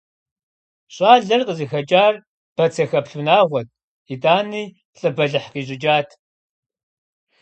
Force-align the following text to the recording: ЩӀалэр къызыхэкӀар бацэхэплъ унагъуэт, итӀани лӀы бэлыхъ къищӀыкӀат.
ЩӀалэр 0.95 1.41
къызыхэкӀар 1.47 2.13
бацэхэплъ 2.55 3.15
унагъуэт, 3.21 3.67
итӀани 4.13 4.63
лӀы 4.99 5.09
бэлыхъ 5.15 5.49
къищӀыкӀат. 5.53 6.09